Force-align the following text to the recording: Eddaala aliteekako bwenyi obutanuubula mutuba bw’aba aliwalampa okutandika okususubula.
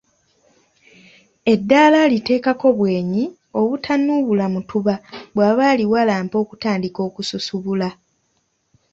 Eddaala 1.53 1.97
aliteekako 2.03 2.67
bwenyi 2.77 3.23
obutanuubula 3.59 4.45
mutuba 4.53 4.95
bw’aba 5.33 5.63
aliwalampa 5.73 6.35
okutandika 6.43 6.99
okususubula. 7.07 7.89